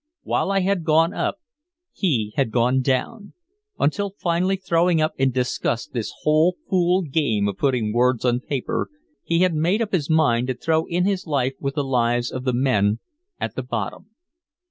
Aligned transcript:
While 0.23 0.49
I 0.51 0.61
had 0.61 0.83
gone 0.83 1.13
up 1.13 1.37
he 1.93 2.33
had 2.35 2.49
gone 2.51 2.81
down, 2.81 3.33
until 3.77 4.15
finally 4.17 4.55
throwing 4.55 4.99
up 4.99 5.13
in 5.19 5.29
disgust 5.29 5.93
"this 5.93 6.11
whole 6.23 6.57
fool 6.67 7.03
game 7.03 7.47
of 7.47 7.57
putting 7.59 7.93
words 7.93 8.25
on 8.25 8.39
paper," 8.39 8.89
he 9.23 9.41
had 9.41 9.53
made 9.53 9.79
up 9.79 9.91
his 9.91 10.09
mind 10.09 10.47
to 10.47 10.55
throw 10.55 10.87
in 10.87 11.05
his 11.05 11.27
life 11.27 11.53
with 11.59 11.75
the 11.75 11.83
lives 11.83 12.31
of 12.31 12.45
the 12.45 12.51
men 12.53 12.97
at 13.39 13.53
the 13.53 13.61
bottom. 13.61 14.07